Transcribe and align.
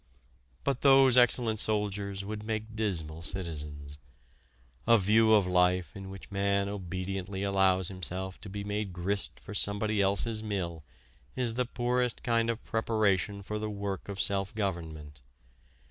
But 0.63 0.81
those 0.81 1.15
excellent 1.15 1.59
soldiers 1.59 2.25
would 2.25 2.41
make 2.43 2.75
dismal 2.75 3.21
citizens. 3.21 3.99
A 4.87 4.97
view 4.97 5.31
of 5.35 5.45
life 5.45 5.95
in 5.95 6.09
which 6.09 6.31
man 6.31 6.67
obediently 6.67 7.43
allows 7.43 7.89
himself 7.89 8.41
to 8.41 8.49
be 8.49 8.63
made 8.63 8.93
grist 8.93 9.39
for 9.39 9.53
somebody 9.53 10.01
else's 10.01 10.41
mill 10.41 10.83
is 11.35 11.53
the 11.53 11.65
poorest 11.65 12.23
kind 12.23 12.49
of 12.49 12.63
preparation 12.63 13.43
for 13.43 13.59
the 13.59 13.69
work 13.69 14.09
of 14.09 14.19
self 14.19 14.55
government. 14.55 15.21